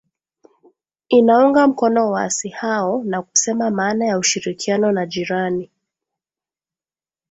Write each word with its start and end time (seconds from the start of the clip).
inaunga 1.09 1.67
mkono 1.67 2.11
waasi 2.11 2.49
hao 2.49 3.03
na 3.03 3.21
kusema 3.21 3.69
maana 3.71 4.05
ya 4.05 4.17
ushirikiano 4.17 4.91
na 4.91 5.05
jirani 5.05 5.69